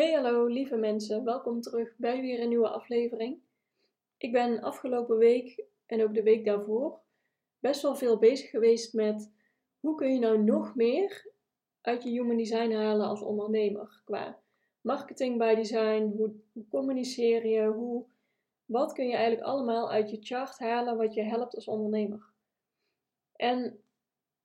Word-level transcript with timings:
Hey 0.00 0.12
hallo 0.12 0.46
lieve 0.46 0.76
mensen, 0.76 1.24
welkom 1.24 1.60
terug 1.60 1.94
bij 1.96 2.20
weer 2.20 2.40
een 2.40 2.48
nieuwe 2.48 2.68
aflevering. 2.68 3.40
Ik 4.16 4.32
ben 4.32 4.60
afgelopen 4.60 5.16
week 5.16 5.64
en 5.86 6.02
ook 6.02 6.14
de 6.14 6.22
week 6.22 6.44
daarvoor 6.44 7.00
best 7.58 7.82
wel 7.82 7.96
veel 7.96 8.18
bezig 8.18 8.50
geweest 8.50 8.94
met 8.94 9.32
hoe 9.80 9.94
kun 9.94 10.12
je 10.12 10.18
nou 10.18 10.42
nog 10.42 10.74
meer 10.74 11.30
uit 11.80 12.02
je 12.02 12.10
human 12.10 12.36
design 12.36 12.72
halen 12.72 13.06
als 13.06 13.22
ondernemer. 13.22 14.02
Qua 14.04 14.40
marketing 14.80 15.38
bij 15.38 15.54
design, 15.54 16.12
hoe, 16.16 16.34
communiceer 16.68 17.46
je, 17.46 17.66
hoe, 17.66 18.04
wat 18.64 18.92
kun 18.92 19.06
je 19.06 19.14
eigenlijk 19.14 19.46
allemaal 19.46 19.90
uit 19.90 20.10
je 20.10 20.18
chart 20.20 20.58
halen 20.58 20.96
wat 20.96 21.14
je 21.14 21.22
helpt 21.22 21.54
als 21.54 21.68
ondernemer. 21.68 22.32
En 23.36 23.82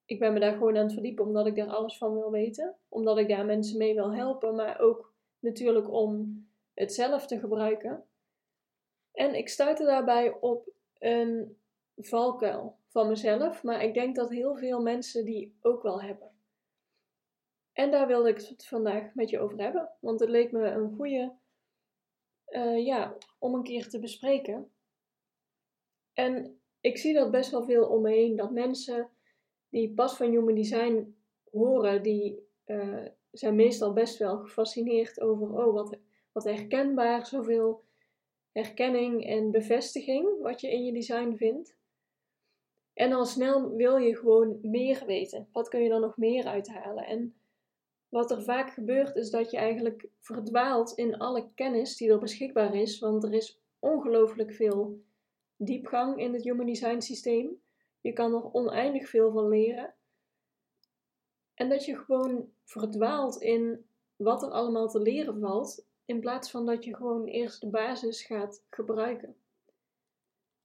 ik 0.06 0.20
ben 0.20 0.34
me 0.34 0.40
daar 0.40 0.54
gewoon 0.54 0.78
aan 0.78 0.84
het 0.84 0.94
verdiepen 0.94 1.26
omdat 1.26 1.48
ik 1.48 1.56
daar 1.56 1.74
alles 1.74 1.98
van 1.98 2.14
wil 2.14 2.32
weten. 2.32 2.76
Omdat 2.90 3.18
ik 3.18 3.28
daar 3.28 3.46
mensen 3.46 3.78
mee 3.78 3.94
wil 3.94 4.14
helpen, 4.14 4.56
maar 4.56 4.80
ook 4.80 5.14
natuurlijk 5.46 5.92
om 5.92 6.44
het 6.74 6.94
zelf 6.94 7.28
te 7.28 7.40
gebruiken. 7.40 8.06
En 9.12 9.36
ik 9.36 9.50
stuitte 9.50 9.84
daarbij 9.84 10.40
op 10.40 10.70
een 11.00 11.58
valkuil 11.98 12.80
van 12.88 13.08
mezelf, 13.08 13.64
maar 13.64 13.84
ik 13.84 13.94
denk 13.94 14.16
dat 14.16 14.30
heel 14.30 14.56
veel 14.56 14.82
mensen 14.82 15.26
die 15.26 15.58
ook 15.62 15.82
wel 15.84 16.02
hebben. 16.02 16.32
En 17.72 17.92
daar 17.92 18.08
wilde 18.08 18.30
ik 18.30 18.38
het 18.38 18.68
vandaag 18.68 19.14
met 19.14 19.30
je 19.30 19.40
over 19.40 19.62
hebben, 19.62 19.90
want 20.00 20.20
het 20.20 20.30
leek 20.30 20.52
me 20.52 20.66
een 20.68 20.96
goede, 20.96 21.36
uh, 22.50 22.86
ja, 22.86 23.18
om 23.40 23.54
een 23.54 23.64
keer 23.64 23.90
te 23.90 24.00
bespreken. 24.00 24.72
En 26.14 26.62
ik 26.80 26.98
zie 26.98 27.14
dat 27.14 27.32
best 27.32 27.52
wel 27.52 27.64
veel 27.64 27.88
om 27.88 28.02
me 28.02 28.10
heen, 28.10 28.36
dat 28.36 28.52
mensen 28.52 29.10
die 29.70 29.94
pas 29.94 30.18
van 30.18 30.30
Human 30.30 30.56
Design 30.56 31.16
horen, 31.52 32.04
die 32.04 32.50
uh, 32.66 33.06
zijn 33.40 33.56
meestal 33.56 33.94
best 33.94 34.18
wel 34.18 34.38
gefascineerd 34.38 35.22
over, 35.22 35.66
oh 35.66 35.74
wat, 35.74 35.98
wat 36.32 36.44
herkenbaar, 36.44 37.26
zoveel 37.26 37.84
herkenning 38.52 39.26
en 39.26 39.52
bevestiging 39.52 40.42
wat 40.42 40.62
je 40.62 40.72
in 40.72 40.86
je 40.86 40.94
design 40.94 41.36
vindt. 41.36 41.76
En 42.94 43.14
al 43.14 43.26
snel 43.26 43.76
wil 43.76 43.98
je 43.98 44.16
gewoon 44.16 44.60
meer 44.62 45.04
weten. 45.06 45.48
Wat 45.52 45.68
kun 45.68 45.82
je 45.82 45.90
dan 45.90 46.02
nog 46.02 46.18
meer 46.18 46.46
uithalen? 46.46 47.06
En 47.06 47.36
wat 48.10 48.32
er 48.32 48.44
vaak 48.44 48.72
gebeurt 48.72 49.16
is 49.16 49.30
dat 49.30 49.52
je 49.52 49.58
eigenlijk 49.58 50.08
verdwaalt 50.20 50.94
in 50.94 51.18
alle 51.18 51.50
kennis 51.56 51.98
die 51.98 52.12
er 52.12 52.20
beschikbaar 52.20 52.76
is, 52.76 53.00
want 53.00 53.24
er 53.24 53.34
is 53.34 53.62
ongelooflijk 53.80 54.54
veel 54.54 55.04
diepgang 55.58 56.20
in 56.20 56.34
het 56.34 56.44
Human 56.44 56.66
Design 56.66 57.00
systeem. 57.00 57.62
Je 58.02 58.14
kan 58.14 58.34
er 58.34 58.54
oneindig 58.54 59.10
veel 59.10 59.32
van 59.32 59.48
leren. 59.48 59.94
En 61.56 61.70
dat 61.70 61.86
je 61.86 61.98
gewoon 61.98 62.50
verdwaalt 62.64 63.42
in 63.42 63.86
wat 64.16 64.44
er 64.44 64.50
allemaal 64.50 64.88
te 64.88 65.00
leren 65.00 65.40
valt, 65.40 65.86
in 66.06 66.20
plaats 66.20 66.52
van 66.52 66.66
dat 66.66 66.84
je 66.84 66.96
gewoon 66.96 67.26
eerst 67.26 67.62
de 67.62 67.70
basis 67.70 68.24
gaat 68.24 68.66
gebruiken. 68.70 69.36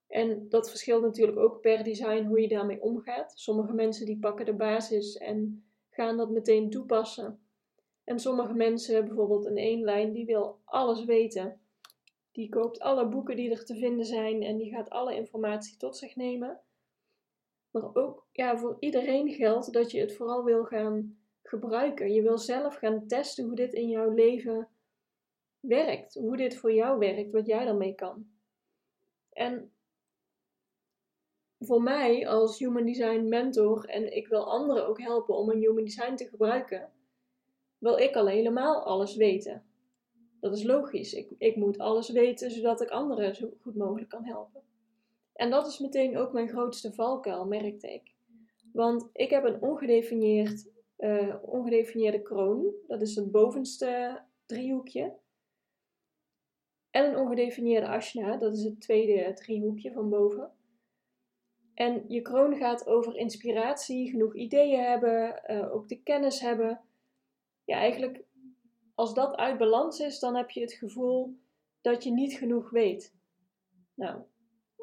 En 0.06 0.48
dat 0.48 0.69
verschilt 0.70 1.03
natuurlijk 1.03 1.38
ook 1.38 1.60
per 1.60 1.84
design 1.84 2.25
hoe 2.25 2.41
je 2.41 2.48
daarmee 2.48 2.82
omgaat. 2.82 3.32
Sommige 3.34 3.72
mensen 3.72 4.06
die 4.06 4.19
pakken 4.19 4.47
de 4.47 4.54
basis 4.54 5.16
en 5.16 5.65
gaan 5.91 6.16
dat 6.16 6.31
meteen 6.31 6.70
toepassen. 6.70 7.41
En 8.04 8.19
sommige 8.19 8.54
mensen, 8.54 9.04
bijvoorbeeld 9.04 9.44
een 9.44 9.56
één 9.56 9.81
lijn, 9.81 10.12
die 10.12 10.26
wil 10.26 10.60
alles 10.65 11.04
weten. 11.04 11.60
Die 12.32 12.48
koopt 12.48 12.81
alle 12.81 13.09
boeken 13.09 13.36
die 13.36 13.50
er 13.50 13.65
te 13.65 13.76
vinden 13.76 14.06
zijn 14.06 14.42
en 14.42 14.56
die 14.56 14.70
gaat 14.70 14.91
alle 14.91 15.15
informatie 15.15 15.76
tot 15.76 15.97
zich 15.97 16.16
nemen. 16.16 16.60
Maar 17.70 17.94
ook 17.94 18.26
ja, 18.32 18.58
voor 18.58 18.76
iedereen 18.78 19.32
geldt 19.32 19.72
dat 19.72 19.91
je 19.91 20.00
het 20.00 20.16
vooral 20.16 20.44
wil 20.44 20.64
gaan 20.64 21.19
gebruiken. 21.42 22.12
Je 22.12 22.22
wil 22.22 22.38
zelf 22.38 22.76
gaan 22.76 23.06
testen 23.06 23.44
hoe 23.44 23.54
dit 23.54 23.72
in 23.72 23.88
jouw 23.88 24.10
leven 24.10 24.69
werkt. 25.60 26.14
Hoe 26.14 26.36
dit 26.36 26.56
voor 26.56 26.72
jou 26.72 26.98
werkt, 26.98 27.32
wat 27.32 27.47
jij 27.47 27.64
daarmee 27.64 27.94
kan. 27.94 28.26
En 29.32 29.72
voor 31.59 31.82
mij 31.82 32.28
als 32.28 32.59
Human 32.59 32.84
Design 32.84 33.28
mentor, 33.28 33.84
en 33.84 34.16
ik 34.16 34.26
wil 34.26 34.50
anderen 34.50 34.86
ook 34.86 35.00
helpen 35.00 35.36
om 35.36 35.50
een 35.50 35.59
Human 35.59 35.84
Design 35.84 36.14
te 36.14 36.28
gebruiken, 36.28 36.92
wil 37.78 37.98
ik 37.98 38.16
al 38.16 38.26
helemaal 38.26 38.84
alles 38.84 39.16
weten. 39.16 39.64
Dat 40.41 40.56
is 40.56 40.62
logisch. 40.62 41.12
Ik, 41.12 41.30
ik 41.38 41.56
moet 41.56 41.78
alles 41.78 42.10
weten 42.10 42.50
zodat 42.50 42.80
ik 42.80 42.88
anderen 42.88 43.34
zo 43.34 43.50
goed 43.60 43.75
mogelijk 43.75 44.09
kan 44.09 44.25
helpen. 44.25 44.62
En 45.41 45.51
dat 45.51 45.67
is 45.67 45.78
meteen 45.78 46.17
ook 46.17 46.33
mijn 46.33 46.49
grootste 46.49 46.93
valkuil, 46.93 47.47
merkte 47.47 47.93
ik. 47.93 48.15
Want 48.73 49.09
ik 49.12 49.31
heb 49.31 49.45
een 49.45 49.62
ongedefinieerd, 49.62 50.71
uh, 50.99 51.34
ongedefinieerde 51.43 52.23
kroon. 52.23 52.75
Dat 52.87 53.03
is 53.03 53.15
het 53.15 53.31
bovenste 53.31 54.23
driehoekje. 54.47 55.15
En 56.91 57.05
een 57.05 57.17
ongedefinieerde 57.17 57.89
ashna. 57.89 58.37
Dat 58.37 58.53
is 58.53 58.65
het 58.65 58.81
tweede 58.81 59.33
driehoekje 59.33 59.93
van 59.93 60.09
boven. 60.09 60.53
En 61.75 62.05
je 62.09 62.22
kroon 62.22 62.57
gaat 62.57 62.87
over 62.87 63.17
inspiratie, 63.17 64.11
genoeg 64.11 64.34
ideeën 64.34 64.84
hebben, 64.84 65.43
uh, 65.47 65.75
ook 65.75 65.89
de 65.89 66.03
kennis 66.03 66.41
hebben. 66.41 66.81
Ja, 67.65 67.77
eigenlijk 67.77 68.25
als 68.95 69.15
dat 69.15 69.37
uit 69.37 69.59
balans 69.59 70.01
is, 70.01 70.19
dan 70.19 70.37
heb 70.37 70.51
je 70.51 70.61
het 70.61 70.72
gevoel 70.72 71.39
dat 71.81 72.05
je 72.05 72.11
niet 72.11 72.33
genoeg 72.33 72.71
weet. 72.71 73.15
Nou, 73.95 74.22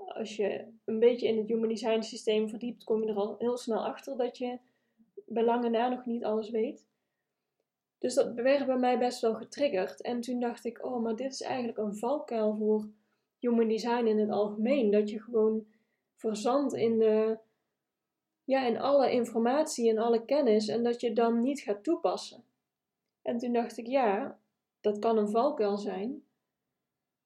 als 0.07 0.35
je 0.35 0.67
een 0.85 0.99
beetje 0.99 1.27
in 1.27 1.37
het 1.37 1.47
human 1.47 1.69
design 1.69 2.01
systeem 2.01 2.49
verdiept, 2.49 2.83
kom 2.83 3.03
je 3.03 3.09
er 3.09 3.15
al 3.15 3.35
heel 3.39 3.57
snel 3.57 3.85
achter 3.85 4.17
dat 4.17 4.37
je 4.37 4.59
belangen 5.25 5.71
na 5.71 5.89
nog 5.89 6.05
niet 6.05 6.23
alles 6.23 6.49
weet. 6.49 6.85
Dus 7.97 8.13
dat 8.13 8.33
werd 8.33 8.65
bij 8.65 8.77
mij 8.77 8.97
best 8.97 9.21
wel 9.21 9.35
getriggerd. 9.35 10.01
En 10.01 10.21
toen 10.21 10.39
dacht 10.39 10.65
ik, 10.65 10.85
oh, 10.85 11.03
maar 11.03 11.15
dit 11.15 11.33
is 11.33 11.41
eigenlijk 11.41 11.77
een 11.77 11.95
valkuil 11.95 12.55
voor 12.55 12.89
human 13.39 13.67
design 13.67 14.05
in 14.05 14.19
het 14.19 14.29
algemeen. 14.29 14.91
Dat 14.91 15.09
je 15.09 15.21
gewoon 15.21 15.65
verzandt 16.15 16.73
in, 16.73 16.99
de, 16.99 17.37
ja, 18.43 18.65
in 18.65 18.79
alle 18.79 19.11
informatie 19.11 19.89
en 19.89 19.97
alle 19.97 20.25
kennis 20.25 20.67
en 20.67 20.83
dat 20.83 21.01
je 21.01 21.13
dan 21.13 21.41
niet 21.41 21.61
gaat 21.61 21.83
toepassen. 21.83 22.43
En 23.21 23.37
toen 23.37 23.53
dacht 23.53 23.77
ik, 23.77 23.87
ja, 23.87 24.39
dat 24.81 24.99
kan 24.99 25.17
een 25.17 25.29
valkuil 25.29 25.77
zijn. 25.77 26.23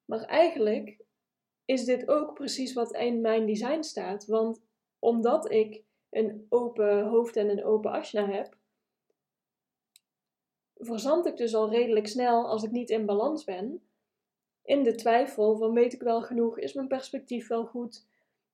Maar 0.04 0.20
eigenlijk 0.20 1.01
is 1.72 1.84
dit 1.84 2.08
ook 2.08 2.34
precies 2.34 2.72
wat 2.72 2.92
in 2.92 3.20
mijn 3.20 3.46
design 3.46 3.82
staat. 3.82 4.26
Want 4.26 4.60
omdat 4.98 5.50
ik 5.50 5.82
een 6.10 6.46
open 6.48 7.04
hoofd 7.04 7.36
en 7.36 7.48
een 7.48 7.64
open 7.64 7.90
asna 7.90 8.26
heb, 8.30 8.56
verzand 10.74 11.26
ik 11.26 11.36
dus 11.36 11.54
al 11.54 11.70
redelijk 11.70 12.06
snel 12.06 12.48
als 12.48 12.62
ik 12.62 12.70
niet 12.70 12.90
in 12.90 13.06
balans 13.06 13.44
ben. 13.44 13.82
In 14.62 14.82
de 14.82 14.94
twijfel 14.94 15.56
van 15.56 15.72
weet 15.72 15.92
ik 15.92 16.02
wel 16.02 16.22
genoeg, 16.22 16.58
is 16.58 16.72
mijn 16.72 16.88
perspectief 16.88 17.48
wel 17.48 17.66
goed, 17.66 18.06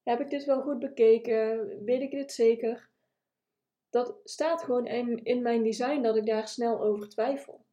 heb 0.03 0.21
ik 0.21 0.31
dit 0.31 0.45
wel 0.45 0.63
goed 0.63 0.79
bekeken, 0.79 1.69
weet 1.85 2.03
ik 2.03 2.11
dit 2.11 2.33
zeker. 2.33 2.91
Dat 3.91 4.17
staat 4.25 4.63
gewoon 4.63 4.87
in, 4.87 5.25
in 5.25 5.43
mijn 5.43 5.63
design 5.63 6.03
dat 6.03 6.17
ik 6.17 6.27
daar 6.27 6.49
snel 6.49 6.81
over 6.81 7.09
twijfel. 7.09 7.65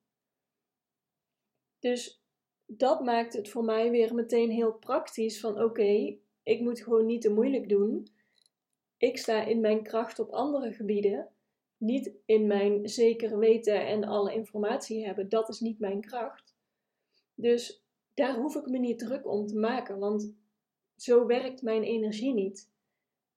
Dus 1.80 2.25
dat 2.66 3.04
maakt 3.04 3.34
het 3.34 3.50
voor 3.50 3.64
mij 3.64 3.92
weer 3.92 4.14
meteen 4.14 4.50
heel 4.50 4.74
praktisch 4.74 5.40
van 5.40 5.62
oké, 5.64 6.18
ik 6.44 6.60
moet 6.60 6.82
gewoon 6.82 7.06
niet 7.06 7.22
te 7.22 7.34
moeilijk 7.34 7.70
doen. 7.70 8.08
Ik 8.98 9.18
sta 9.18 9.44
in 9.44 9.62
mijn 9.62 9.84
kracht 9.84 10.20
op 10.20 10.30
andere 10.30 10.74
gebieden, 10.74 11.30
niet 11.78 12.12
in 12.26 12.48
mijn 12.48 12.90
zeker 12.90 13.38
weten 13.38 13.88
en 13.88 14.04
alle 14.04 14.34
informatie 14.34 15.06
hebben. 15.06 15.30
Dat 15.30 15.50
is 15.50 15.60
niet 15.60 15.80
mijn 15.80 16.02
kracht. 16.02 16.56
Dus 17.34 17.84
daar 18.14 18.36
hoef 18.36 18.56
ik 18.56 18.66
me 18.66 18.78
niet 18.78 19.00
druk 19.00 19.28
om 19.28 19.46
te 19.48 19.58
maken, 19.58 20.00
want 20.00 20.34
zo 20.96 21.26
werkt 21.26 21.62
mijn 21.62 21.84
energie 21.84 22.34
niet. 22.34 22.72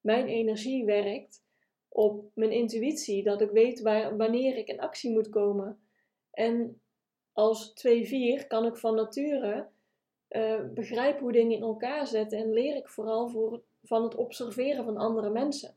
Mijn 0.01 0.27
energie 0.27 0.85
werkt 0.85 1.43
op 1.89 2.31
mijn 2.35 2.53
intuïtie, 2.53 3.23
dat 3.23 3.41
ik 3.41 3.51
weet 3.51 3.81
waar, 3.81 4.17
wanneer 4.17 4.57
ik 4.57 4.69
in 4.69 4.81
actie 4.81 5.11
moet 5.11 5.29
komen. 5.29 5.81
En 6.31 6.81
als 7.39 7.73
2-4 8.43 8.47
kan 8.47 8.67
ik 8.67 8.77
van 8.77 8.95
nature 8.95 9.69
uh, 10.31 10.65
begrijpen 10.75 11.23
hoe 11.23 11.33
dingen 11.33 11.57
in 11.57 11.63
elkaar 11.63 12.07
zetten 12.07 12.39
en 12.39 12.53
leer 12.53 12.77
ik 12.77 12.89
vooral 12.89 13.29
voor, 13.29 13.63
van 13.83 14.03
het 14.03 14.15
observeren 14.15 14.85
van 14.85 14.97
andere 14.97 15.31
mensen. 15.31 15.77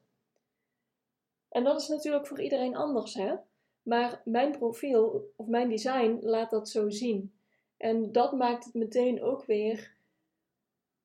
En 1.50 1.64
dat 1.64 1.82
is 1.82 1.88
natuurlijk 1.88 2.28
voor 2.28 2.42
iedereen 2.42 2.76
anders, 2.76 3.14
hè? 3.14 3.36
Maar 3.82 4.22
mijn 4.26 4.52
profiel 4.52 5.32
of 5.36 5.48
mijn 5.48 5.70
design 5.70 6.18
laat 6.22 6.50
dat 6.50 6.70
zo 6.70 6.90
zien. 6.90 7.34
En 7.78 8.12
dat 8.12 8.32
maakt 8.32 8.66
het 8.66 8.74
meteen 8.74 9.24
ook 9.24 9.46
weer 9.46 9.96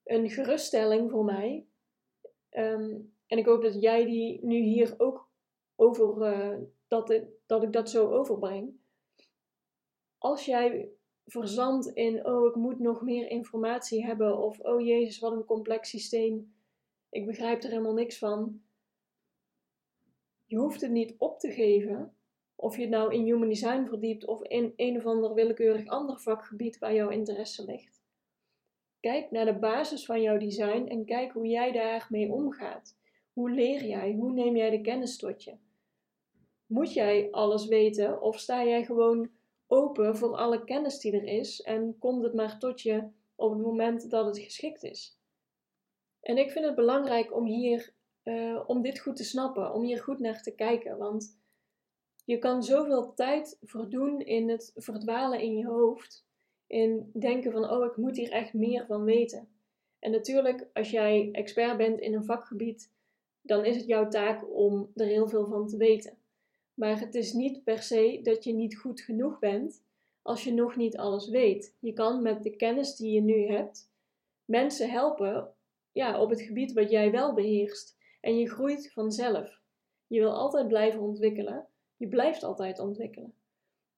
een 0.04 0.30
geruststelling 0.30 1.10
voor 1.10 1.24
mij. 1.24 1.66
Ehm, 2.48 2.94
en 3.26 3.38
ik 3.38 3.46
hoop 3.46 3.62
dat 3.62 3.80
jij 3.80 4.04
die 4.04 4.44
nu 4.44 4.56
hier 4.56 4.94
ook 4.98 5.28
over, 5.74 6.32
uh, 6.32 6.58
dat, 6.88 7.20
dat 7.46 7.62
ik 7.62 7.72
dat 7.72 7.90
zo 7.90 8.10
overbreng. 8.10 8.84
Als 10.26 10.44
jij 10.44 10.88
verzandt 11.24 11.86
in, 11.86 12.26
oh 12.26 12.46
ik 12.46 12.54
moet 12.54 12.78
nog 12.78 13.02
meer 13.02 13.30
informatie 13.30 14.04
hebben, 14.04 14.38
of 14.38 14.60
oh 14.60 14.80
jezus 14.80 15.18
wat 15.18 15.32
een 15.32 15.44
complex 15.44 15.90
systeem, 15.90 16.54
ik 17.10 17.26
begrijp 17.26 17.62
er 17.62 17.68
helemaal 17.68 17.94
niks 17.94 18.18
van. 18.18 18.62
Je 20.44 20.56
hoeft 20.56 20.80
het 20.80 20.90
niet 20.90 21.14
op 21.18 21.38
te 21.38 21.50
geven, 21.50 22.16
of 22.54 22.76
je 22.76 22.80
het 22.80 22.90
nou 22.90 23.14
in 23.14 23.24
human 23.24 23.48
design 23.48 23.86
verdiept 23.86 24.24
of 24.24 24.42
in 24.42 24.72
een 24.76 24.96
of 24.96 25.06
ander 25.06 25.34
willekeurig 25.34 25.86
ander 25.86 26.18
vakgebied 26.18 26.78
waar 26.78 26.94
jouw 26.94 27.08
interesse 27.08 27.64
ligt. 27.64 28.02
Kijk 29.00 29.30
naar 29.30 29.44
de 29.44 29.58
basis 29.58 30.04
van 30.04 30.22
jouw 30.22 30.38
design 30.38 30.86
en 30.88 31.04
kijk 31.04 31.32
hoe 31.32 31.46
jij 31.46 31.72
daarmee 31.72 32.32
omgaat. 32.32 32.96
Hoe 33.32 33.50
leer 33.50 33.84
jij? 33.84 34.12
Hoe 34.12 34.32
neem 34.32 34.56
jij 34.56 34.70
de 34.70 34.80
kennis 34.80 35.16
tot 35.16 35.44
je? 35.44 35.56
Moet 36.66 36.92
jij 36.92 37.30
alles 37.30 37.66
weten 37.66 38.20
of 38.20 38.38
sta 38.38 38.64
jij 38.64 38.84
gewoon 38.84 39.35
open 39.66 40.16
voor 40.16 40.36
alle 40.36 40.64
kennis 40.64 40.98
die 40.98 41.12
er 41.12 41.24
is 41.24 41.60
en 41.60 41.98
komt 41.98 42.24
het 42.24 42.34
maar 42.34 42.58
tot 42.58 42.80
je 42.80 43.08
op 43.34 43.50
het 43.50 43.60
moment 43.60 44.10
dat 44.10 44.26
het 44.26 44.38
geschikt 44.38 44.82
is? 44.82 45.18
En 46.20 46.38
ik 46.38 46.50
vind 46.50 46.64
het 46.64 46.74
belangrijk 46.74 47.34
om 47.34 47.44
hier, 47.44 47.94
uh, 48.24 48.62
om 48.66 48.82
dit 48.82 48.98
goed 48.98 49.16
te 49.16 49.24
snappen, 49.24 49.72
om 49.72 49.82
hier 49.82 50.02
goed 50.02 50.18
naar 50.18 50.42
te 50.42 50.54
kijken, 50.54 50.98
want 50.98 51.38
je 52.24 52.38
kan 52.38 52.62
zoveel 52.62 53.14
tijd 53.14 53.58
verdoen 53.62 54.20
in 54.20 54.48
het 54.48 54.72
verdwalen 54.74 55.40
in 55.40 55.56
je 55.56 55.66
hoofd, 55.66 56.26
in 56.66 57.10
denken 57.12 57.52
van, 57.52 57.70
oh, 57.70 57.84
ik 57.84 57.96
moet 57.96 58.16
hier 58.16 58.30
echt 58.30 58.54
meer 58.54 58.86
van 58.86 59.04
weten. 59.04 59.48
En 59.98 60.10
natuurlijk, 60.10 60.68
als 60.72 60.90
jij 60.90 61.28
expert 61.32 61.76
bent 61.76 62.00
in 62.00 62.14
een 62.14 62.24
vakgebied, 62.24 62.92
dan 63.42 63.64
is 63.64 63.76
het 63.76 63.86
jouw 63.86 64.08
taak 64.08 64.56
om 64.56 64.90
er 64.94 65.06
heel 65.06 65.28
veel 65.28 65.46
van 65.46 65.68
te 65.68 65.76
weten. 65.76 66.15
Maar 66.76 67.00
het 67.00 67.14
is 67.14 67.32
niet 67.32 67.64
per 67.64 67.82
se 67.82 68.20
dat 68.22 68.44
je 68.44 68.52
niet 68.52 68.76
goed 68.76 69.00
genoeg 69.00 69.38
bent 69.38 69.84
als 70.22 70.44
je 70.44 70.52
nog 70.52 70.76
niet 70.76 70.96
alles 70.96 71.28
weet. 71.28 71.76
Je 71.80 71.92
kan 71.92 72.22
met 72.22 72.42
de 72.42 72.56
kennis 72.56 72.96
die 72.96 73.12
je 73.12 73.20
nu 73.20 73.46
hebt 73.46 73.90
mensen 74.44 74.90
helpen 74.90 75.54
ja, 75.92 76.20
op 76.20 76.30
het 76.30 76.42
gebied 76.42 76.72
wat 76.72 76.90
jij 76.90 77.10
wel 77.10 77.34
beheerst. 77.34 77.96
En 78.20 78.38
je 78.38 78.50
groeit 78.50 78.92
vanzelf. 78.92 79.60
Je 80.06 80.20
wil 80.20 80.32
altijd 80.32 80.68
blijven 80.68 81.00
ontwikkelen. 81.00 81.66
Je 81.96 82.08
blijft 82.08 82.42
altijd 82.42 82.78
ontwikkelen. 82.78 83.34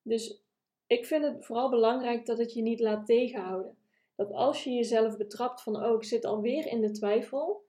Dus 0.03 0.43
ik 0.87 1.07
vind 1.07 1.25
het 1.25 1.45
vooral 1.45 1.71
belangrijk 1.71 2.27
dat 2.27 2.39
het 2.39 2.53
je 2.53 2.63
niet 2.63 2.81
laat 2.81 3.07
tegenhouden. 3.07 3.77
Dat 4.15 4.33
als 4.33 4.65
je 4.65 4.71
jezelf 4.71 5.17
betrapt 5.17 5.63
van, 5.63 5.85
oh, 5.85 5.95
ik 5.95 6.05
zit 6.05 6.25
alweer 6.25 6.67
in 6.67 6.81
de 6.81 6.91
twijfel, 6.91 7.65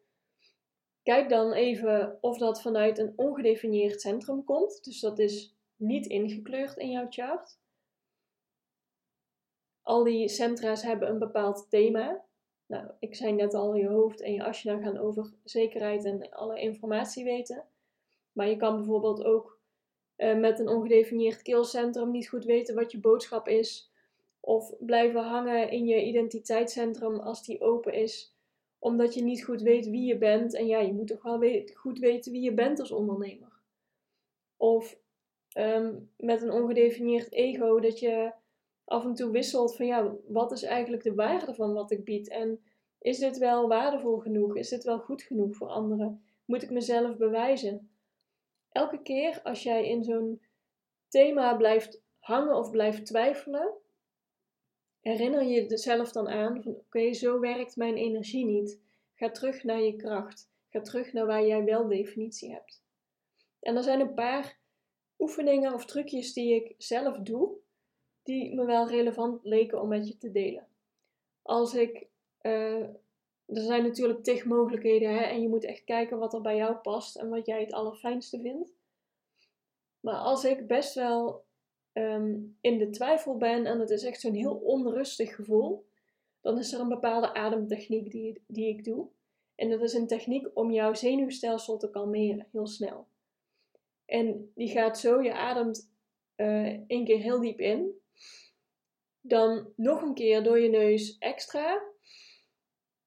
Kijk 1.04 1.30
dan 1.30 1.54
even 1.54 2.18
of 2.22 2.38
dat 2.38 2.62
vanuit 2.62 2.98
een 2.98 3.14
ongedefinieerd 3.16 4.02
centrum 4.02 4.44
komt. 4.44 4.84
Dus 4.84 5.00
dat 5.00 5.20
is 5.20 5.56
niet 5.76 6.06
ingekleurd 6.06 6.78
in 6.78 6.90
jouw 6.90 7.08
chart. 7.10 7.58
Al 9.82 10.04
die 10.04 10.28
centra's 10.28 10.82
hebben 10.82 11.10
een 11.10 11.20
bepaald 11.20 11.70
thema. 11.70 12.26
Nou, 12.66 12.92
ik 13.00 13.16
zei 13.16 13.32
net 13.32 13.54
al, 13.54 13.76
je 13.76 13.88
hoofd 13.88 14.22
en 14.22 14.34
je 14.34 14.44
asana 14.44 14.82
gaan 14.82 14.98
over 14.98 15.34
zekerheid 15.44 16.06
en 16.06 16.30
alle 16.30 16.60
informatie 16.60 17.24
weten. 17.24 17.66
Maar 18.32 18.50
je 18.50 18.58
kan 18.58 18.76
bijvoorbeeld 18.76 19.24
ook 19.24 19.60
uh, 20.18 20.38
met 20.38 20.60
een 20.60 20.68
ongedefinieerd 20.68 21.42
keelcentrum 21.42 22.12
niet 22.12 22.30
goed 22.30 22.46
weten 22.46 22.76
wat 22.76 22.92
je 22.92 23.00
boodschap 23.00 23.48
is. 23.48 23.92
Of 24.40 24.74
blijven 24.80 25.24
hangen 25.24 25.72
in 25.72 25.86
je 25.86 26.04
identiteitscentrum 26.04 27.20
als 27.20 27.46
die 27.46 27.62
open 27.62 27.94
is 27.94 28.38
omdat 28.80 29.14
je 29.14 29.24
niet 29.24 29.44
goed 29.44 29.62
weet 29.62 29.90
wie 29.90 30.06
je 30.06 30.18
bent. 30.18 30.56
En 30.56 30.68
ja, 30.68 30.80
je 30.80 30.94
moet 30.94 31.08
toch 31.08 31.22
wel 31.22 31.64
goed 31.74 32.00
weten 32.00 32.32
wie 32.32 32.42
je 32.42 32.54
bent 32.54 32.80
als 32.80 32.92
ondernemer. 32.92 33.62
Of 34.58 35.00
ehm, 35.50 35.96
met 36.18 36.42
een 36.42 36.52
ongedefinieerd 36.52 37.32
ego 37.32 37.80
dat 37.80 38.00
je 38.00 38.34
af 38.86 39.06
en 39.06 39.14
toe 39.14 39.32
wisselt 39.32 39.76
van 39.76 39.86
ja, 39.86 40.16
wat 40.28 40.52
is 40.52 40.64
eigenlijk 40.64 41.04
de 41.04 41.16
waarde 41.16 41.54
van 41.54 41.74
wat 41.74 41.92
ik 41.92 42.04
bied? 42.04 42.30
En 42.30 42.60
is 43.00 43.20
dit 43.20 43.38
wel 43.38 43.68
waardevol 43.68 44.18
genoeg? 44.18 44.56
Is 44.56 44.70
dit 44.70 44.84
wel 44.84 45.00
goed 45.00 45.22
genoeg 45.22 45.56
voor 45.56 45.68
anderen? 45.68 46.24
Moet 46.46 46.64
ik 46.64 46.70
mezelf 46.70 47.18
bewijzen? 47.18 47.92
Elke 48.72 49.02
keer 49.02 49.40
als 49.44 49.64
jij 49.64 49.88
in 49.88 50.04
zo'n 50.04 50.42
thema 51.08 51.56
blijft 51.56 52.02
hangen 52.20 52.56
of 52.56 52.72
blijft 52.72 53.06
twijfelen, 53.06 53.74
herinner 55.02 55.44
je 55.44 55.66
jezelf 55.66 56.12
dan 56.12 56.30
aan 56.30 56.64
van 56.64 56.76
oké, 56.76 57.14
zo 57.14 57.40
werkt 57.40 57.76
mijn 57.76 57.96
energie 57.96 58.46
niet. 58.46 58.80
Ga 59.16 59.32
terug 59.32 59.64
naar 59.64 59.82
je 59.82 59.96
kracht. 59.96 60.50
Ga 60.70 60.82
terug 60.82 61.14
naar 61.14 61.26
waar 61.26 61.46
jij 61.46 61.64
wel 61.64 61.88
definitie 61.88 62.52
hebt. 62.52 62.84
En 63.60 63.76
er 63.76 63.84
zijn 63.84 64.00
een 64.00 64.14
paar 64.14 64.58
oefeningen 65.20 65.74
of 65.74 65.86
trucjes 65.86 66.34
die 66.34 66.56
ik 66.56 66.76
zelf 66.78 67.18
doe, 67.18 67.58
die 68.24 68.56
me 68.56 68.66
wel 68.66 68.88
relevant 68.88 69.44
leken 69.44 69.82
om 69.82 69.88
met 69.88 70.08
je 70.08 70.18
te 70.18 70.32
delen. 70.32 70.68
Als 71.42 71.74
ik, 71.74 72.08
uh, 72.42 72.82
er 73.46 73.62
zijn 73.62 73.84
natuurlijk 73.84 74.24
tig 74.24 74.46
mogelijkheden 74.46 75.14
hè, 75.14 75.24
en 75.24 75.42
je 75.42 75.50
moet 75.50 75.64
echt 75.64 75.84
kijken 75.84 76.20
wat 76.20 76.34
er 76.34 76.42
bij 76.42 76.56
jou 76.56 76.76
past 76.76 77.16
en 77.16 77.30
wat 77.30 77.46
jij 77.46 77.62
het 77.62 77.74
allerfijnste 77.74 78.40
vindt. 78.42 78.74
Maar 80.00 80.16
als 80.16 80.44
ik 80.44 80.68
best 80.68 80.96
wel 80.96 81.44
Ehm, 81.94 82.38
in 82.62 82.78
de 82.78 82.90
twijfel 82.90 83.38
ben 83.38 83.66
en 83.66 83.80
het 83.80 83.90
is 83.90 84.04
echt 84.04 84.22
zo'n 84.22 84.34
heel 84.34 84.56
onrustig 84.56 85.36
gevoel, 85.36 85.88
dan 86.42 86.58
is 86.58 86.74
er 86.74 86.80
een 86.80 86.90
bepaalde 86.90 87.34
ademtechniek 87.34 88.12
die, 88.12 88.44
die 88.48 88.68
ik 88.68 88.84
doe. 88.84 89.10
En 89.56 89.70
dat 89.70 89.82
is 89.82 89.94
een 89.94 90.08
techniek 90.08 90.48
om 90.54 90.72
jouw 90.72 90.94
zenuwstelsel 90.94 91.78
te 91.78 91.90
kalmeren, 91.90 92.48
heel 92.52 92.68
snel. 92.68 93.08
En 94.06 94.52
die 94.56 94.70
gaat 94.70 95.00
zo, 95.00 95.22
je 95.22 95.34
ademt 95.34 95.94
uh, 96.36 96.88
één 96.88 97.06
keer 97.06 97.20
heel 97.20 97.40
diep 97.40 97.60
in, 97.60 98.02
dan 99.22 99.74
nog 99.76 100.02
een 100.02 100.14
keer 100.14 100.44
door 100.44 100.60
je 100.60 100.70
neus 100.70 101.18
extra 101.18 101.82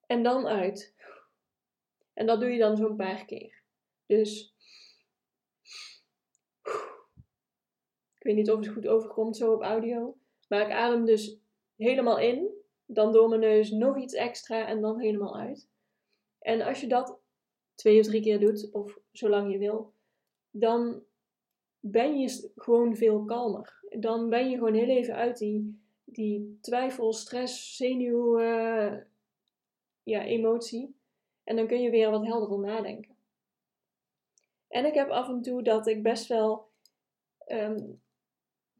en 0.07 0.23
dan 0.23 0.47
uit. 0.47 0.95
En 2.13 2.27
dat 2.27 2.41
doe 2.41 2.51
je 2.51 2.59
dan 2.59 2.77
zo'n 2.77 2.97
paar 2.97 3.25
keer. 3.25 3.63
Dus 4.07 4.55
Ik 8.23 8.29
weet 8.29 8.37
niet 8.37 8.51
of 8.51 8.59
het 8.59 8.69
goed 8.69 8.87
overkomt 8.87 9.37
zo 9.37 9.53
op 9.53 9.63
audio. 9.63 10.17
Maar 10.49 10.61
ik 10.61 10.73
adem 10.73 11.05
dus 11.05 11.39
helemaal 11.77 12.19
in, 12.19 12.51
dan 12.87 13.13
door 13.13 13.29
mijn 13.29 13.41
neus 13.41 13.71
nog 13.71 13.99
iets 13.99 14.15
extra 14.15 14.67
en 14.67 14.81
dan 14.81 15.01
helemaal 15.01 15.39
uit. 15.39 15.69
En 16.39 16.61
als 16.61 16.81
je 16.81 16.87
dat 16.87 17.19
twee 17.75 18.01
of 18.01 18.07
drie 18.07 18.23
keer 18.23 18.41
doet, 18.41 18.71
of 18.71 18.99
zolang 19.13 19.53
je 19.53 19.59
wil, 19.59 19.93
dan 20.51 21.03
ben 21.81 22.19
je 22.19 22.51
gewoon 22.57 22.97
veel 22.97 23.25
kalmer. 23.25 23.85
Dan 23.99 24.29
ben 24.29 24.51
je 24.51 24.57
gewoon 24.57 24.75
heel 24.75 24.97
even 24.97 25.15
uit 25.15 25.39
die, 25.39 25.83
die 26.05 26.59
twijfel, 26.61 27.13
stress, 27.13 27.77
zenuw, 27.77 28.41
ja, 30.03 30.25
emotie. 30.25 30.97
En 31.45 31.57
dan 31.57 31.67
kun 31.67 31.83
je 31.83 31.91
weer 31.91 32.11
wat 32.11 32.27
helderder 32.27 32.59
nadenken. 32.59 33.17
En 34.69 34.85
ik 34.85 34.95
heb 34.95 35.09
af 35.09 35.29
en 35.29 35.43
toe 35.43 35.63
dat 35.63 35.87
ik 35.87 36.03
best 36.03 36.27
wel 36.27 36.71
ehm, 37.39 37.81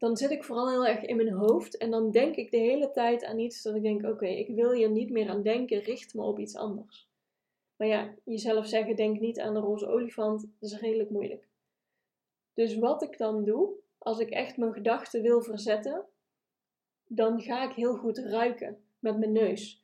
dan 0.03 0.17
zit 0.17 0.31
ik 0.31 0.43
vooral 0.43 0.69
heel 0.69 0.85
erg 0.85 1.03
in 1.03 1.15
mijn 1.15 1.31
hoofd 1.31 1.77
en 1.77 1.91
dan 1.91 2.11
denk 2.11 2.35
ik 2.35 2.51
de 2.51 2.57
hele 2.57 2.91
tijd 2.91 3.23
aan 3.23 3.39
iets 3.39 3.61
dat 3.61 3.75
ik 3.75 3.81
denk: 3.81 4.03
oké, 4.05 4.27
ik 4.27 4.55
wil 4.55 4.71
hier 4.71 4.89
niet 4.89 5.09
meer 5.09 5.29
aan 5.29 5.41
denken, 5.41 5.79
richt 5.79 6.13
me 6.13 6.21
op 6.21 6.39
iets 6.39 6.55
anders. 6.55 7.09
Maar 7.75 7.87
ja, 7.87 8.13
jezelf 8.23 8.67
zeggen: 8.67 8.95
denk 8.95 9.19
niet 9.19 9.39
aan 9.39 9.53
de 9.53 9.59
roze 9.59 9.87
olifant, 9.87 10.41
dat 10.59 10.69
is 10.69 10.79
redelijk 10.79 11.09
moeilijk. 11.09 11.47
Dus 12.53 12.77
wat 12.77 13.03
ik 13.03 13.17
dan 13.17 13.43
doe, 13.43 13.73
als 13.97 14.19
ik 14.19 14.29
echt 14.29 14.57
mijn 14.57 14.73
gedachten 14.73 15.21
wil 15.21 15.41
verzetten, 15.41 16.05
dan 17.07 17.41
ga 17.41 17.69
ik 17.69 17.75
heel 17.75 17.95
goed 17.95 18.17
ruiken 18.17 18.83
met 18.99 19.19
mijn 19.19 19.31
neus. 19.31 19.83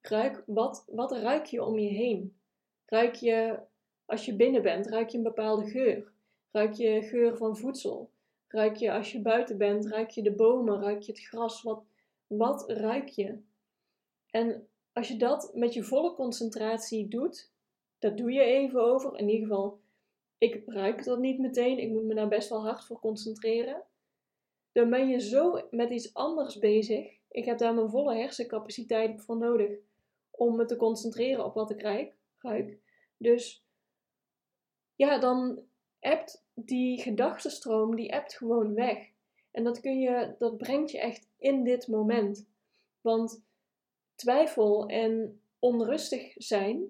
Ruik, 0.00 0.42
wat, 0.46 0.84
wat 0.86 1.12
ruik 1.12 1.44
je 1.44 1.64
om 1.64 1.78
je 1.78 1.88
heen? 1.88 2.36
Ruik 2.84 3.14
je, 3.14 3.58
als 4.04 4.24
je 4.24 4.36
binnen 4.36 4.62
bent, 4.62 4.86
ruik 4.86 5.08
je 5.08 5.16
een 5.16 5.22
bepaalde 5.22 5.66
geur? 5.66 6.12
Ruik 6.50 6.72
je 6.72 7.02
geur 7.02 7.36
van 7.36 7.56
voedsel? 7.56 8.10
Ruik 8.48 8.76
je 8.76 8.92
als 8.92 9.12
je 9.12 9.20
buiten 9.20 9.58
bent, 9.58 9.86
ruik 9.86 10.10
je 10.10 10.22
de 10.22 10.34
bomen, 10.34 10.80
ruik 10.80 11.02
je 11.02 11.12
het 11.12 11.20
gras? 11.20 11.62
Wat, 11.62 11.84
wat 12.26 12.70
ruik 12.70 13.08
je? 13.08 13.42
En 14.30 14.68
als 14.92 15.08
je 15.08 15.16
dat 15.16 15.50
met 15.54 15.74
je 15.74 15.82
volle 15.82 16.14
concentratie 16.14 17.08
doet, 17.08 17.52
dat 17.98 18.16
doe 18.16 18.32
je 18.32 18.40
even 18.40 18.82
over. 18.82 19.18
In 19.18 19.28
ieder 19.28 19.46
geval, 19.46 19.80
ik 20.38 20.62
ruik 20.66 21.04
dat 21.04 21.18
niet 21.18 21.38
meteen. 21.38 21.78
Ik 21.78 21.90
moet 21.90 22.04
me 22.04 22.14
daar 22.14 22.28
best 22.28 22.48
wel 22.48 22.62
hard 22.62 22.84
voor 22.84 23.00
concentreren. 23.00 23.82
Dan 24.72 24.90
ben 24.90 25.08
je 25.08 25.20
zo 25.20 25.66
met 25.70 25.90
iets 25.90 26.14
anders 26.14 26.58
bezig. 26.58 27.18
Ik 27.30 27.44
heb 27.44 27.58
daar 27.58 27.74
mijn 27.74 27.90
volle 27.90 28.16
hersencapaciteit 28.16 29.22
voor 29.22 29.36
nodig 29.36 29.78
om 30.30 30.56
me 30.56 30.64
te 30.64 30.76
concentreren 30.76 31.44
op 31.44 31.54
wat 31.54 31.70
ik 31.70 31.80
ruik. 31.80 32.14
ruik. 32.38 32.78
Dus 33.16 33.64
ja, 34.94 35.18
dan 35.18 35.62
appt 36.06 36.44
die 36.54 37.00
gedachtenstroom, 37.00 37.96
die 37.96 38.14
appt 38.14 38.34
gewoon 38.34 38.74
weg. 38.74 39.10
En 39.50 39.64
dat, 39.64 39.80
kun 39.80 39.98
je, 39.98 40.34
dat 40.38 40.56
brengt 40.56 40.90
je 40.90 41.00
echt 41.00 41.28
in 41.38 41.64
dit 41.64 41.88
moment. 41.88 42.48
Want 43.00 43.44
twijfel 44.14 44.88
en 44.88 45.40
onrustig 45.58 46.32
zijn, 46.34 46.84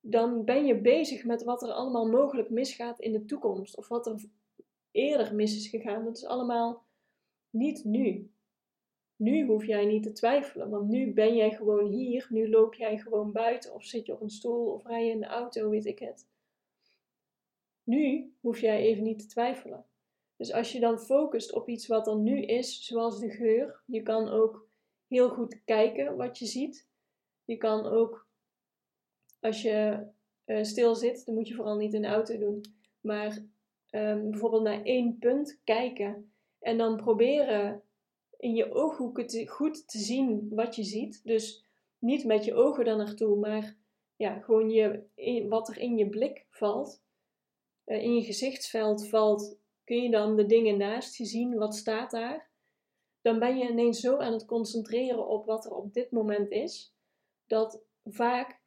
dan 0.00 0.44
ben 0.44 0.66
je 0.66 0.80
bezig 0.80 1.24
met 1.24 1.42
wat 1.42 1.62
er 1.62 1.72
allemaal 1.72 2.08
mogelijk 2.08 2.50
misgaat 2.50 3.00
in 3.00 3.12
de 3.12 3.24
toekomst. 3.24 3.76
Of 3.76 3.88
wat 3.88 4.06
er 4.06 4.24
eerder 4.90 5.34
mis 5.34 5.56
is 5.56 5.68
gegaan. 5.68 6.04
Dat 6.04 6.16
is 6.16 6.24
allemaal 6.24 6.84
niet 7.50 7.84
nu. 7.84 8.30
Nu 9.16 9.46
hoef 9.46 9.66
jij 9.66 9.84
niet 9.84 10.02
te 10.02 10.12
twijfelen, 10.12 10.70
want 10.70 10.88
nu 10.88 11.12
ben 11.12 11.36
jij 11.36 11.50
gewoon 11.50 11.86
hier. 11.86 12.26
Nu 12.28 12.50
loop 12.50 12.74
jij 12.74 12.98
gewoon 12.98 13.32
buiten 13.32 13.74
of 13.74 13.84
zit 13.84 14.06
je 14.06 14.12
op 14.12 14.20
een 14.20 14.30
stoel 14.30 14.72
of 14.72 14.86
rij 14.86 15.04
je 15.04 15.12
in 15.12 15.20
de 15.20 15.26
auto, 15.26 15.70
weet 15.70 15.86
ik 15.86 15.98
het. 15.98 16.26
Nu 17.84 18.34
hoef 18.40 18.60
jij 18.60 18.80
even 18.80 19.02
niet 19.02 19.18
te 19.18 19.26
twijfelen. 19.26 19.84
Dus 20.36 20.52
als 20.52 20.72
je 20.72 20.80
dan 20.80 20.98
focust 20.98 21.52
op 21.52 21.68
iets 21.68 21.86
wat 21.86 22.06
er 22.06 22.16
nu 22.16 22.42
is, 22.42 22.84
zoals 22.84 23.20
de 23.20 23.30
geur, 23.30 23.82
je 23.86 24.02
kan 24.02 24.28
ook 24.28 24.68
heel 25.06 25.28
goed 25.28 25.64
kijken 25.64 26.16
wat 26.16 26.38
je 26.38 26.46
ziet. 26.46 26.88
Je 27.44 27.56
kan 27.56 27.86
ook, 27.86 28.26
als 29.40 29.62
je 29.62 30.06
uh, 30.46 30.62
stil 30.62 30.94
zit, 30.94 31.26
dan 31.26 31.34
moet 31.34 31.48
je 31.48 31.54
vooral 31.54 31.76
niet 31.76 31.94
in 31.94 32.02
de 32.02 32.08
auto 32.08 32.38
doen, 32.38 32.60
maar 33.00 33.46
um, 33.90 34.30
bijvoorbeeld 34.30 34.62
naar 34.62 34.82
één 34.82 35.18
punt 35.18 35.60
kijken 35.64 36.32
en 36.58 36.78
dan 36.78 36.96
proberen 36.96 37.82
in 38.36 38.54
je 38.54 38.72
ooghoeken 38.72 39.26
te, 39.26 39.46
goed 39.46 39.88
te 39.88 39.98
zien 39.98 40.48
wat 40.50 40.76
je 40.76 40.82
ziet. 40.82 41.20
Dus 41.24 41.64
niet 41.98 42.24
met 42.24 42.44
je 42.44 42.54
ogen 42.54 42.84
daar 42.84 42.96
naartoe, 42.96 43.38
maar 43.38 43.76
ja, 44.16 44.38
gewoon 44.38 44.70
je, 44.70 45.46
wat 45.48 45.68
er 45.68 45.78
in 45.78 45.96
je 45.96 46.08
blik 46.08 46.46
valt, 46.50 47.02
in 47.98 48.14
je 48.14 48.22
gezichtsveld 48.22 49.08
valt, 49.08 49.58
kun 49.84 50.02
je 50.02 50.10
dan 50.10 50.36
de 50.36 50.46
dingen 50.46 50.76
naast 50.76 51.16
je 51.16 51.24
zien, 51.24 51.54
wat 51.54 51.76
staat 51.76 52.10
daar. 52.10 52.50
Dan 53.20 53.38
ben 53.38 53.58
je 53.58 53.68
ineens 53.68 54.00
zo 54.00 54.16
aan 54.16 54.32
het 54.32 54.44
concentreren 54.44 55.28
op 55.28 55.46
wat 55.46 55.64
er 55.64 55.74
op 55.74 55.92
dit 55.92 56.10
moment 56.10 56.50
is, 56.50 56.94
dat 57.46 57.82
vaak 58.04 58.60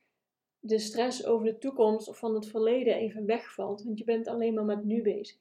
de 0.60 0.80
stress 0.80 1.26
over 1.26 1.46
de 1.46 1.58
toekomst 1.58 2.08
of 2.08 2.18
van 2.18 2.34
het 2.34 2.48
verleden 2.48 2.96
even 2.96 3.26
wegvalt, 3.26 3.84
want 3.84 3.98
je 3.98 4.04
bent 4.04 4.28
alleen 4.28 4.54
maar 4.54 4.66
met 4.66 4.84
nu 4.84 5.02
bezig. 5.02 5.38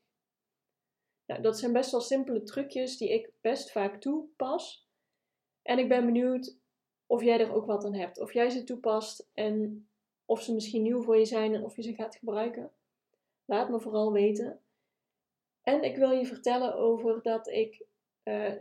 Nou, 1.27 1.43
dat 1.43 1.59
zijn 1.59 1.73
best 1.73 1.91
wel 1.91 2.01
simpele 2.01 2.43
trucjes 2.43 2.97
die 2.97 3.13
ik 3.13 3.33
best 3.41 3.73
vaak 3.73 4.01
toepas. 4.01 4.89
En 5.63 5.79
ik 5.79 5.89
ben 5.89 6.05
benieuwd 6.05 6.57
of 7.07 7.23
jij 7.23 7.41
er 7.41 7.55
ook 7.55 7.67
wat 7.67 7.85
aan 7.85 7.95
hebt. 7.95 8.21
Of 8.21 8.33
jij 8.33 8.51
ze 8.51 8.65
toepast 8.65 9.31
en 9.35 9.87
of 10.25 10.43
ze 10.43 10.55
misschien 10.55 10.83
nieuw 10.83 11.03
voor 11.03 11.19
je 11.19 11.25
zijn 11.25 11.55
en 11.55 11.65
of 11.65 11.77
je 11.77 11.83
ze 11.83 11.95
gaat 11.95 12.17
gebruiken. 12.17 12.73
Laat 13.53 13.69
me 13.69 13.81
vooral 13.81 14.13
weten. 14.13 14.61
En 15.63 15.83
ik 15.83 15.97
wil 15.97 16.11
je 16.11 16.27
vertellen 16.27 16.75
over 16.75 17.23
dat 17.23 17.49
ik 17.49 17.85
uh, 18.25 18.53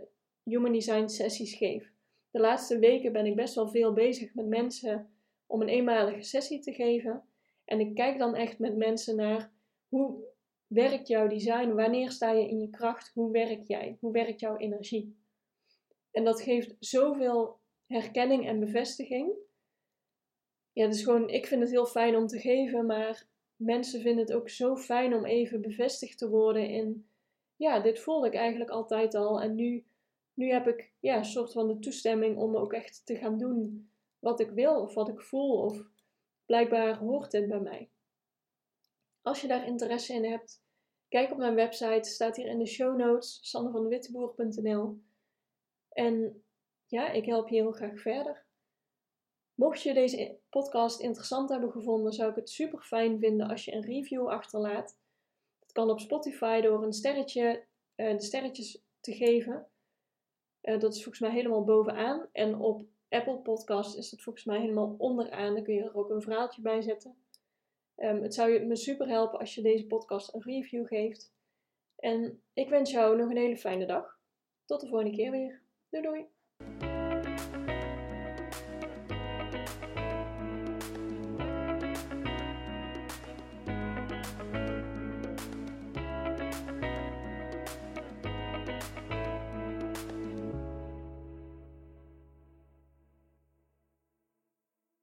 Human 0.43 0.71
Design 0.71 1.07
sessies 1.07 1.55
geef. 1.55 1.91
De 2.31 2.39
laatste 2.39 2.79
weken 2.79 3.12
ben 3.12 3.25
ik 3.25 3.36
best 3.36 3.55
wel 3.55 3.67
veel 3.67 3.93
bezig 3.93 4.33
met 4.33 4.48
mensen 4.48 5.13
om 5.45 5.62
een 5.62 5.69
eenmalige 5.69 6.21
sessie 6.21 6.60
te 6.60 6.74
geven. 6.74 7.24
En 7.65 7.79
ik 7.79 7.95
kijk 7.95 8.17
dan 8.17 8.36
echt 8.36 8.60
met 8.60 8.75
mensen 8.75 9.15
naar 9.15 9.51
hoe 9.88 10.24
werkt 10.67 11.07
jouw 11.07 11.27
design? 11.27 11.74
Wanneer 11.74 12.12
sta 12.12 12.31
je 12.31 12.50
in 12.50 12.60
je 12.60 12.69
kracht? 12.69 13.12
Hoe 13.13 13.31
werk 13.31 13.63
jij? 13.63 13.98
Hoe 14.00 14.12
werkt 14.12 14.39
jouw 14.39 14.57
energie? 14.57 15.17
En 16.12 16.24
dat 16.24 16.41
geeft 16.41 16.75
zoveel 16.79 17.60
herkenning 17.86 18.48
en 18.48 18.60
bevestiging. 18.60 19.33
Ja, 20.74 20.88
dus 20.88 21.03
gewoon, 21.03 21.29
ik 21.29 21.45
vind 21.45 21.62
het 21.62 21.71
heel 21.71 21.86
fijn 21.86 22.15
om 22.15 22.27
te 22.27 22.39
geven, 22.39 22.86
maar 22.86 23.29
mensen 23.62 24.01
vinden 24.01 24.25
het 24.25 24.34
ook 24.34 24.50
zo 24.50 24.75
fijn 24.75 25.13
om 25.13 25.25
even 25.25 25.62
bevestigd 25.62 26.18
te 26.18 26.30
worden 26.30 26.70
in, 26.70 27.08
ja, 27.56 27.80
dit 27.80 28.00
voelde 28.00 28.27
ik 28.27 28.34
eigenlijk 28.34 28.70
altijd 28.70 29.15
al 29.15 29.41
en 29.41 29.56
nu, 29.56 29.86
nu 30.34 30.50
heb 30.51 30.68
ik 30.68 30.91
ja, 31.00 31.18
een 31.18 31.25
soort 31.25 31.51
van 31.51 31.68
de 31.68 31.80
toestemming 31.80 32.38
om 32.38 32.56
ook 32.56 32.74
echt 32.74 33.06
te 33.06 33.15
gaan 33.15 33.38
doen 33.38 33.89
wat 34.20 34.39
ik 34.39 34.50
wil 34.50 34.82
of 34.82 34.94
wat 34.94 35.10
ik 35.10 35.22
voel 35.22 35.58
of 35.58 35.84
blijkbaar 36.46 36.98
hoort 36.98 37.32
dit 37.32 37.48
bij 37.48 37.60
mij. 37.60 37.89
Als 39.22 39.41
je 39.41 39.48
daar 39.48 39.68
interesse 39.68 40.13
in 40.13 40.25
hebt, 40.25 40.63
kijk 41.10 41.32
op 41.32 41.38
mijn 41.38 41.56
website, 41.56 42.10
staat 42.10 42.36
hier 42.36 42.48
in 42.48 42.60
de 42.60 42.65
show 42.65 42.98
notes, 42.98 43.39
sandervanwitteboer.nl. 43.41 45.01
En 45.89 46.44
ja, 46.86 47.12
ik 47.12 47.25
help 47.25 47.50
je 47.50 47.56
heel 47.56 47.72
graag 47.72 48.01
verder. 48.01 48.46
Mocht 49.55 49.81
je 49.81 49.93
deze 49.93 50.38
podcast 50.50 51.00
interessant 51.00 51.50
hebben 51.50 51.72
gevonden, 51.72 52.13
zou 52.13 52.29
ik 52.29 52.36
het 52.36 52.50
super 52.50 52.81
fijn 52.81 53.20
vinden 53.20 53.48
als 53.48 53.65
je 53.65 53.74
een 53.74 53.86
review 53.86 54.27
achterlaat. 54.27 54.98
Dat 55.60 55.72
kan 55.72 55.89
op 55.89 56.00
Spotify 56.00 56.62
door 56.62 56.84
een 56.84 56.93
sterretje, 56.93 57.65
uh, 57.96 58.12
de 58.12 58.22
sterretjes 58.22 58.84
te 59.00 59.13
geven. 59.13 59.67
Uh, 60.62 60.79
dat 60.79 60.93
is 60.93 61.03
volgens 61.03 61.20
mij 61.20 61.31
helemaal 61.31 61.63
bovenaan. 61.63 62.29
En 62.31 62.60
op 62.60 62.86
Apple 63.10 63.38
Podcast 63.38 63.98
is 63.98 64.12
het 64.12 64.22
volgens 64.22 64.46
mij 64.46 64.60
helemaal 64.60 64.96
onderaan. 64.98 65.53
Dan 65.53 65.63
kun 65.63 65.74
je 65.74 65.84
er 65.84 65.96
ook 65.96 66.10
een 66.10 66.22
verhaaltje 66.22 66.62
bij 66.62 66.81
zetten. 66.81 67.15
Um, 67.98 68.22
het 68.22 68.34
zou 68.34 68.65
me 68.65 68.75
super 68.75 69.08
helpen 69.08 69.39
als 69.39 69.55
je 69.55 69.62
deze 69.62 69.88
podcast 69.88 70.34
een 70.34 70.41
review 70.41 70.88
geeft. 70.88 71.34
En 71.96 72.43
ik 72.53 72.70
wens 72.70 72.91
jou 72.91 73.17
nog 73.17 73.29
een 73.29 73.38
hele 73.38 73.58
fijne 73.58 73.86
dag. 73.86 74.20
Tot 74.65 74.81
de 74.81 74.88
volgende 74.88 75.15
keer 75.15 75.31
weer. 75.31 75.62
Doei 75.89 76.03
doei! 76.03 76.40